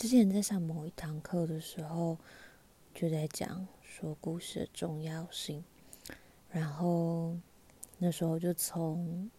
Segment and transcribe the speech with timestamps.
[0.00, 2.16] 之前在上某一堂课的时候，
[2.94, 5.62] 就在讲说故事的重要性，
[6.48, 7.36] 然后
[7.98, 9.30] 那时候就从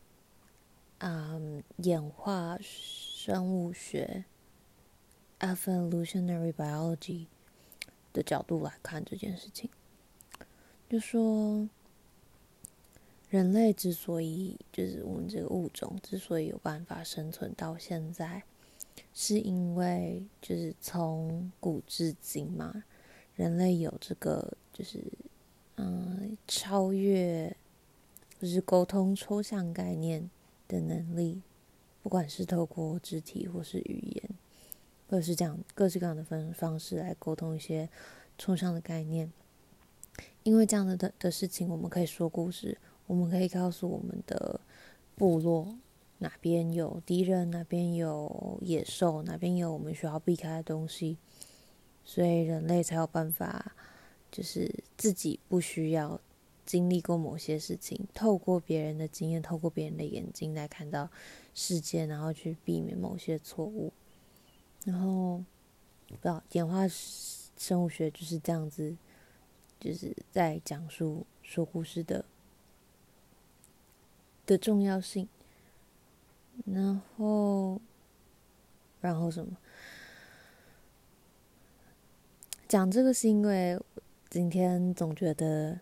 [1.00, 4.24] 啊、嗯、演化生物学
[5.40, 7.26] （evolutionary biology）
[8.14, 9.68] 的角度来看这件事情，
[10.88, 11.68] 就说。
[13.32, 18.44] 人类之所以就是我们这个物种之所以有办法生存到现在，
[19.14, 22.84] 是因为就是从古至今嘛，
[23.36, 25.04] 人类有这个就是
[25.76, 27.56] 嗯超越
[28.40, 30.30] 就是沟通抽象概念
[30.68, 31.42] 的能力，
[32.02, 34.30] 不管是透过肢体或是语言，
[35.10, 37.90] 或者是这样各式各样的分方式来沟通一些
[38.38, 39.32] 抽象的概念。
[40.44, 42.78] 因为这样的的的事情，我们可以说故事。
[43.08, 44.60] 我们可以告诉我们的
[45.16, 45.76] 部落
[46.22, 51.18] 哪边有敌人，哪边有野兽，哪边有我们需要避开的东西，
[52.06, 53.74] 所以人类才有办法，
[54.32, 56.22] 就是自己不需要
[56.64, 61.10] 经历过某些事情，透过别人的经验，透过别人的眼睛来看到
[61.56, 63.92] 世界，然后去避免某些错误。
[64.86, 65.44] 然后，
[66.08, 66.88] 不知道演化
[67.58, 68.96] 生物学就是这样子，
[69.80, 72.24] 就是在讲述说故事的。
[74.44, 75.30] 的重要性，
[76.66, 77.82] 然后，
[79.02, 79.58] 然后什么？
[82.68, 83.80] 讲这个是因为
[84.30, 85.80] 今天总觉得，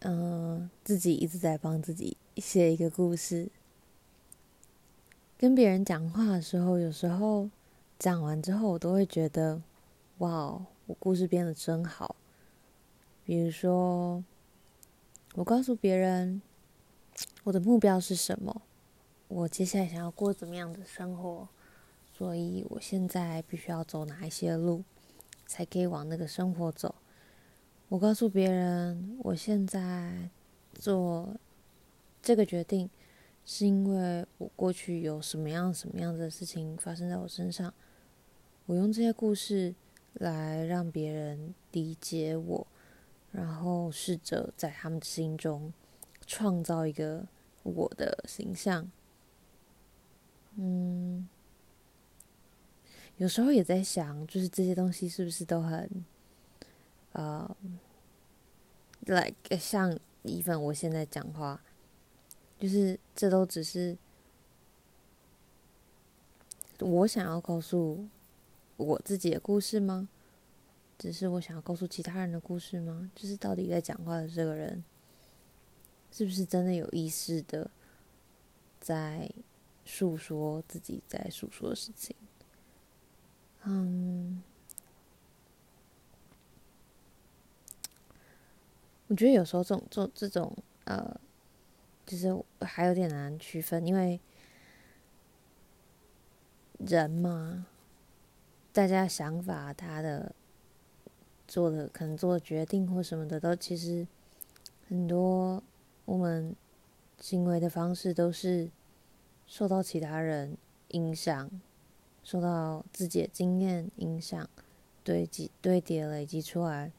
[0.00, 3.48] 嗯、自己一直在帮自己写一个故事。
[5.38, 7.48] 跟别人讲话的时候，有时候
[7.98, 9.60] 讲完之后，我都会觉得，
[10.18, 12.16] 哇，我故事编得真好。
[13.24, 14.24] 比如说，
[15.34, 16.42] 我告诉别人。
[17.44, 18.62] 我的目标是什么？
[19.32, 21.48] 我接下来想要过怎么样的生活？
[22.12, 24.82] 所以我现在必须要走哪一些路，
[25.46, 26.96] 才可以往那个生活走？
[27.88, 30.28] 我告诉别人，我现在
[30.74, 31.36] 做
[32.20, 32.90] 这个决定，
[33.44, 37.72] 是因为我过去有什么样什么样的事情发生在我身上。
[38.66, 39.72] 我用这些故事
[40.14, 42.66] 来让别人理解我，
[43.30, 45.72] 然后试着在他们心中。
[46.26, 47.26] 创造一个
[47.62, 48.90] 我的形象，
[50.56, 51.28] 嗯，
[53.16, 56.04] 有时候也在想，就是这些东西是不是都很，
[57.12, 57.56] 呃
[59.06, 61.62] ，like 像 even 我现在讲话，
[62.58, 63.96] 就是这都只是
[66.78, 68.08] 我想要告诉
[68.76, 70.08] 我自己的故事吗？
[70.98, 73.10] 只是我想要告诉其他人的故事吗？
[73.14, 74.84] 就是到底在讲话的这个人。
[76.12, 77.70] 是不是真的有意识的
[78.80, 79.30] 在
[79.84, 82.14] 诉说自己在诉说的事情？
[83.64, 84.42] 嗯，
[89.08, 91.20] 我觉得有时候这种做这种呃，
[92.06, 94.20] 其实还有点难区分，因为
[96.78, 97.66] 人嘛，
[98.72, 100.34] 大家想法、他的
[101.46, 104.06] 做的可能做的决定或什么的，都其实
[104.88, 105.62] 很多。
[106.06, 106.56] 我们
[107.20, 108.68] 行为的方式都是
[109.50, 110.56] 受到其他人
[110.90, 111.50] 影响，
[112.22, 114.48] 受到自己的经验影响，
[115.02, 116.92] 堆积堆叠累积出来，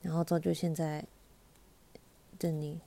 [0.00, 1.06] 然后造就现在
[2.40, 2.80] 的你。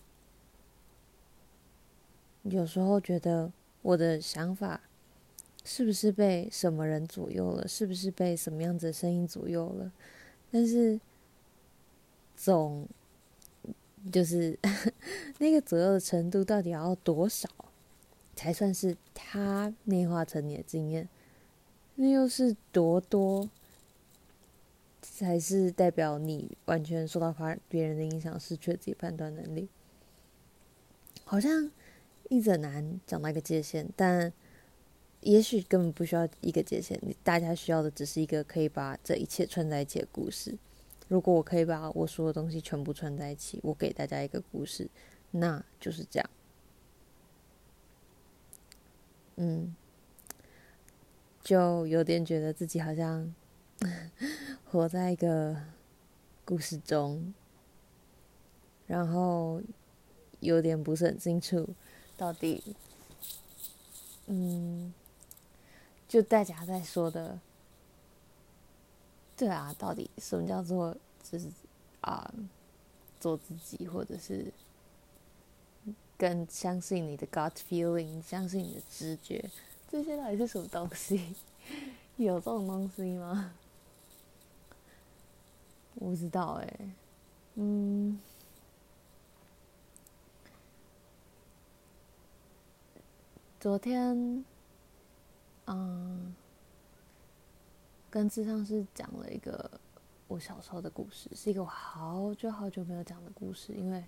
[2.43, 4.81] 有时候觉得我的想法
[5.63, 7.65] 是不是被什么人左右了？
[7.65, 9.93] 是不是被什么样子的声音左右了？
[10.51, 10.99] 但是
[12.35, 12.85] 总。
[14.11, 14.55] 就是
[15.39, 17.49] 那个左右的程度到底要多少，
[18.35, 21.07] 才算是他内化成你的经验？
[21.95, 23.49] 那又是多多，
[25.01, 27.33] 才是代表你完全受到
[27.69, 29.69] 别人的影响，失去了自己判断能力？
[31.23, 31.71] 好像
[32.29, 34.31] 一直很难讲到一个界限，但
[35.21, 40.57] 也许根本不需要一个界限，大家需要的只是一个可以把这一切串在一起的故事。
[41.07, 44.89] 如果我可以把我说的东西全部串在一起，我给大家一个故事，
[45.31, 46.29] 那就是这样。
[49.37, 49.75] 嗯，
[51.43, 53.33] 就有点觉得自己好像
[54.71, 55.55] 活在一个
[56.43, 57.33] 故事中，
[58.87, 59.61] 然后
[60.39, 61.67] 有点不是很清楚
[62.17, 62.75] 到底，
[64.27, 64.93] 嗯，
[66.07, 67.39] 就大家在说的。
[69.37, 71.49] 对啊，到底什么叫做就是
[71.99, 72.33] 啊，
[73.19, 74.45] 做自己，或者是
[76.17, 79.49] 更相信你的 gut feeling，相信你的直觉，
[79.89, 81.35] 这些到底是什么东西？
[82.17, 83.53] 有这种东西吗？
[85.95, 86.89] 我不知道哎、欸，
[87.55, 88.19] 嗯，
[93.59, 94.45] 昨天，
[95.67, 96.35] 嗯，
[98.09, 99.71] 跟智商师讲了一个
[100.27, 104.03] 我小时候的故事，是一个我好久好久没有讲的故事，因为，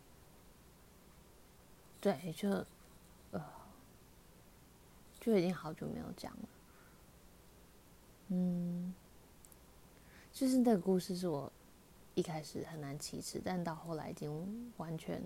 [1.99, 2.49] 对，就，
[3.31, 3.43] 呃，
[5.19, 6.49] 就已经好久没有讲了。
[8.29, 8.93] 嗯，
[10.31, 11.51] 就是那个故事是我
[12.13, 15.21] 一开始很难启齿，但到后来已经完全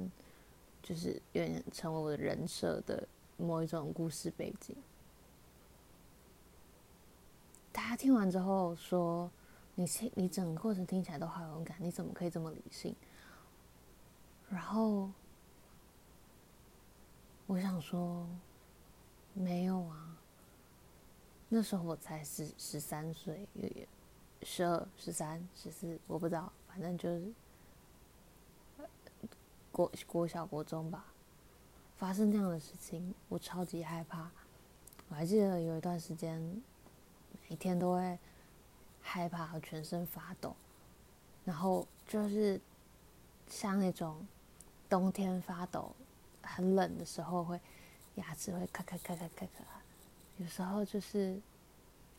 [0.81, 3.07] 就是有点成为我的人设的
[3.37, 4.75] 某一种故事背景。
[7.71, 9.31] 大家听完之后说
[9.75, 12.95] ：“你听，你整个过程听起来都好勇敢，你怎么可以这么理性？”
[14.49, 15.09] 然后
[17.51, 18.25] 我想说
[19.35, 20.17] ：“没有啊。”
[21.49, 23.45] 那时候我才十十三岁，
[24.41, 28.87] 十二、十三、十四，我不知道，反正就是
[29.69, 31.05] 国国小、国中吧。
[31.97, 34.31] 发生这样的事情，我超级害怕。
[35.09, 36.39] 我还记得有一段时间，
[37.49, 38.17] 每天都会
[39.01, 40.55] 害怕和，全身发抖，
[41.43, 42.61] 然后就是
[43.49, 44.25] 像那种
[44.89, 45.93] 冬天发抖，
[46.55, 47.59] 很冷的时候会
[48.15, 49.63] 牙齿会咔咔咔咔咔咔。
[50.37, 51.39] 有时候就是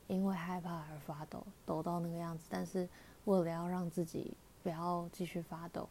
[0.08, 2.88] 因为害怕而发抖，抖到那个样子，但是
[3.25, 4.32] 为了要让自己
[4.62, 5.88] 不要继续发抖，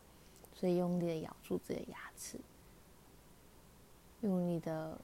[0.53, 2.39] 所以用力的咬住自己的牙齿，
[4.21, 4.97] 用力的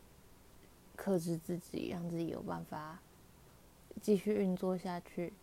[0.96, 3.00] 克制自己，让自己有办法
[4.02, 5.34] 继续运作下去。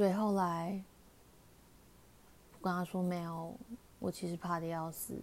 [0.00, 0.82] 所以后来。
[2.52, 3.54] 我跟他说没有，
[3.98, 5.14] 我其实怕的要死，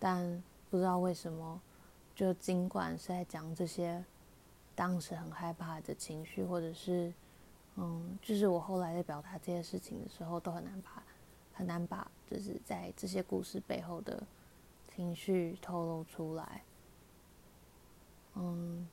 [0.00, 1.60] 但不知道为什么，
[2.12, 4.04] 就尽管是在讲这些
[4.74, 7.14] 当时很害怕的情绪，或者是
[7.76, 11.02] 嗯，就是我后来在表达这些事情的时候，都很难把
[11.54, 14.20] 很难把就是在这些故事背后的
[14.92, 16.62] 情绪透露出来。
[18.34, 18.88] 嗯，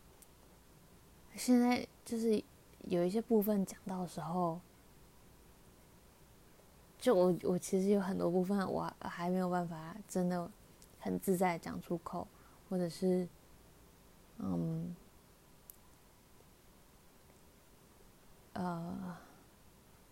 [1.36, 2.44] 现在就是
[2.84, 4.62] 有一些部分讲到的时候。
[7.04, 10.50] 就我，我其实有很多部分我还没有办法真的
[11.02, 12.26] 很自在讲出口，
[12.70, 13.28] 或者是，
[14.38, 14.96] 嗯，
[18.54, 19.18] 呃，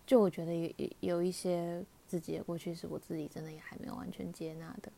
[0.05, 4.91] 就我觉得有有一些自己的过去是我自己真的也还没有完全接纳的，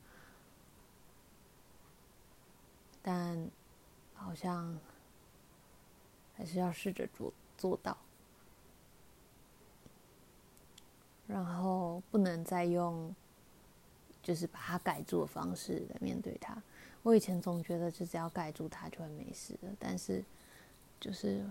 [3.04, 3.48] 但
[4.16, 4.76] 好像
[6.36, 7.96] 还是要试着做做到。
[11.34, 13.12] 然后不能再用，
[14.22, 16.56] 就是把它盖住的方式来面对它。
[17.02, 19.70] 我以前总觉得，就只要盖住它就会没事了。
[19.80, 20.24] 但是，
[21.00, 21.44] 就是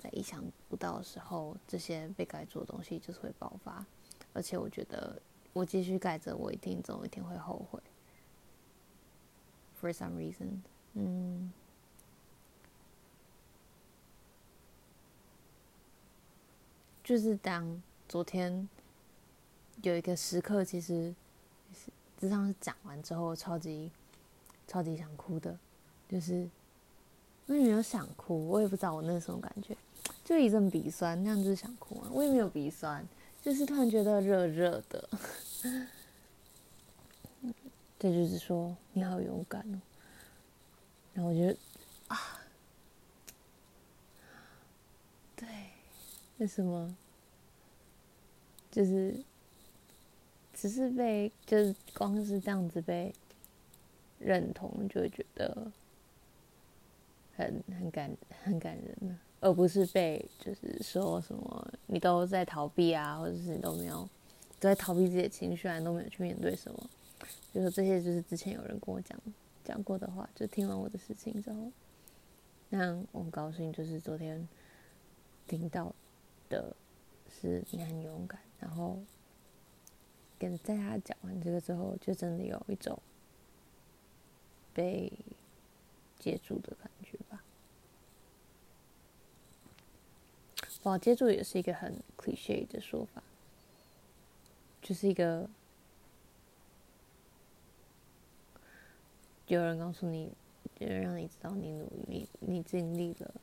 [0.00, 3.84] 在意想不到的时候，这些被盖住的东西就是会爆发。
[4.32, 5.20] 而且，我觉得
[5.52, 7.78] 我继续盖着，我一定总有一天会后悔。
[9.78, 10.62] For some reason，
[10.94, 11.52] 嗯，
[17.04, 18.66] 就是当昨天。
[19.82, 21.14] 有一个时刻，其实
[21.72, 21.90] 是
[22.20, 23.90] 咨商讲完之后，超级
[24.66, 25.56] 超级想哭的，
[26.08, 26.48] 就是
[27.46, 29.76] 我也没有想哭，我也不知道我那是什么感觉，
[30.24, 32.10] 就一阵鼻酸，那样就是想哭啊。
[32.12, 33.06] 我也没有鼻酸，
[33.40, 35.08] 就是突然觉得热热的。
[38.00, 39.80] 这就是说你好勇敢哦，
[41.14, 41.56] 然后我觉得
[42.08, 42.40] 啊，
[45.36, 45.48] 对，
[46.38, 46.96] 为什么？
[48.72, 49.14] 就是。
[50.60, 53.14] 只是被，就是光是这样子被
[54.18, 55.70] 认同，就会觉得
[57.36, 58.10] 很很感
[58.42, 63.98] 很感人，而不是被就是说什么你都在逃避啊，或者是你都没有
[64.58, 66.90] 都在逃避自己的情绪啊，都没有去面对什么，
[67.54, 69.16] 就是这些就是之前有人跟我讲
[69.64, 71.70] 讲过的话，就听完我的事情之后，
[72.70, 74.48] 那我很高兴，就是昨天
[75.46, 75.94] 听到
[76.48, 76.74] 的
[77.40, 78.98] 是你很勇敢，然后。
[80.38, 82.98] 跟在他讲完这个之后，就真的有一种
[84.72, 85.12] 被
[86.18, 87.42] 接住的感觉吧。
[90.84, 93.22] 哇，接住也是一个很 cliché 的说法，
[94.80, 95.50] 就是一个
[99.48, 100.30] 有人告诉你，
[100.78, 103.34] 有人让你知道你努力，你你尽力了，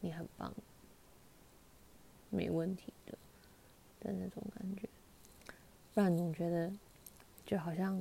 [0.00, 0.52] 你很棒，
[2.30, 3.16] 没问题的
[4.00, 4.88] 的那种感觉。
[5.96, 6.70] 不然总觉得，
[7.46, 7.98] 就好像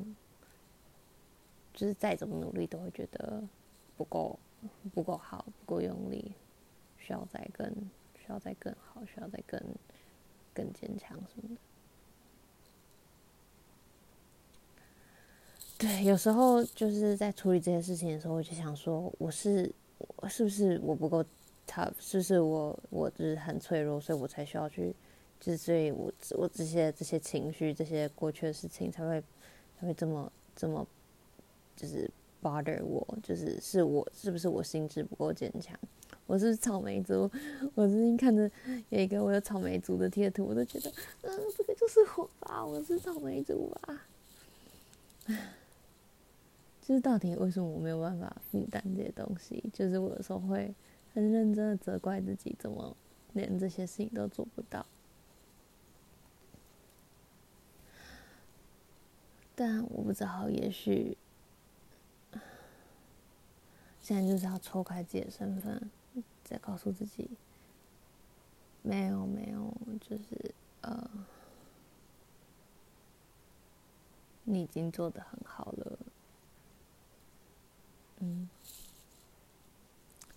[1.74, 3.42] 就是再怎么努力都会觉得
[3.96, 4.38] 不够
[4.94, 6.34] 不够好，不够用力，
[7.00, 7.66] 需要再更
[8.18, 9.58] 需要再更好，需要再更
[10.54, 11.62] 更坚强什么的。
[15.78, 19.72] 对，有时候就是在处理这些事情的时候，我就想说，我是
[20.18, 21.24] 我是不是我不够
[21.66, 21.94] tough？
[21.98, 24.94] 是不是我我就是很脆弱，所以我才需要去，
[25.46, 29.22] 就所以我我这些这些情绪、这些过去的事情才会
[29.80, 30.88] 才会这么这么
[31.76, 32.10] 就是
[32.42, 35.78] bother 我，就是是我是不是我心智不够坚强？
[36.26, 37.30] 我是草莓族，
[37.76, 38.50] 我最近看着
[38.90, 44.02] 有一个我有草莓族的贴图，我都觉得，嗯，这个就是我吧，我是草莓族吧。
[46.82, 49.64] 就是到底为什么我没有办法负担这些东西？
[49.72, 50.74] 就是我有时候会
[51.14, 52.98] 很认真的责怪自己，怎么
[53.34, 54.84] 连这些事情都做不到。
[59.56, 61.18] 但我不知道，也许
[64.02, 65.90] 现在就是要抽开自己的身份，
[66.44, 67.30] 再告诉自己，
[68.82, 71.10] 没有没有，就是呃，
[74.44, 76.00] 你已经做得很好了。
[78.20, 78.50] 嗯，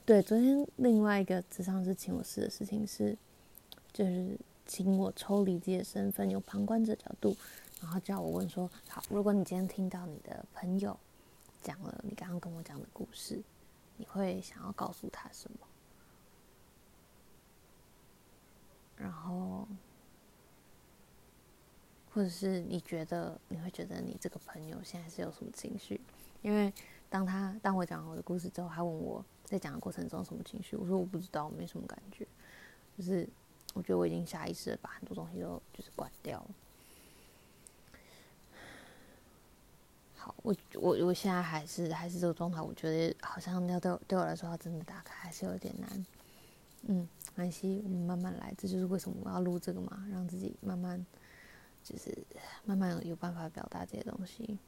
[0.07, 3.17] 对，昨天另外一个咨商是请我试的事情是，
[3.93, 7.37] 就是请我抽离自己的身份，用旁观者角度，
[7.81, 10.99] 然后叫我问说：好，如果你今天听到你的朋友
[11.63, 13.43] 讲了你刚刚跟我讲的故事，
[13.97, 15.59] 你会想要告诉他什么？
[18.97, 19.67] 然后，
[22.13, 26.01] 或者是你觉得你会觉得你这个朋友现在是有什么情绪？
[26.43, 26.73] 因为
[27.09, 32.27] 当他当我讲我的故事之后，他问我在讲的过程中什么情绪，我说我不知道，我没什么感觉，
[32.97, 33.29] 就是
[33.73, 36.51] 我觉得我已经下意识的把很多东西都就是关掉了。
[40.43, 46.07] 我我我现在还是还是这个状态，我觉得好像要对我对我来说，要真的打开还是有点难。
[46.83, 51.05] 嗯，没关系，我们慢慢来，这就是为什么我要录这个嘛，让自己慢慢
[51.83, 52.17] 就是
[52.65, 54.59] 慢慢有有办法表达这些东西。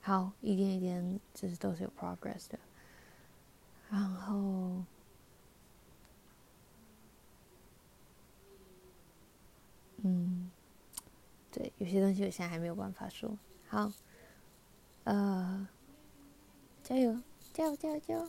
[0.00, 2.58] 好，一点一点，就是都是有 progress 的。
[3.88, 4.84] 然后，
[10.02, 10.50] 嗯，
[11.50, 13.36] 对，有些东西我现在还没有办法说。
[13.68, 13.90] 好，
[15.04, 15.68] 呃，
[16.82, 17.20] 加油，
[17.52, 18.28] 加油，加油，加油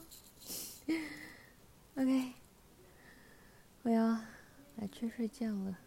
[1.96, 2.34] ！OK，
[3.84, 4.20] 我要
[4.75, 5.79] 来去睡觉了。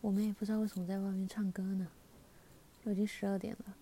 [0.00, 1.88] 我们也不知道为什么在外面唱歌呢，
[2.82, 3.76] 都已经十二点了。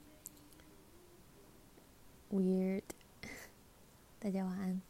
[2.32, 2.82] Weird，
[4.18, 4.82] 大家晚安。